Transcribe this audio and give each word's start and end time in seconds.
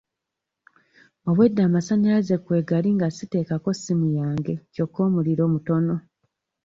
Obwedda 1.29 1.61
amasannyalaze 1.67 2.35
kwegali 2.45 2.89
nga 2.97 3.07
siteekako 3.15 3.69
ssimu 3.77 4.07
yange 4.19 4.53
kyokka 4.73 4.99
omuliro 5.07 5.43
mutono. 5.53 5.95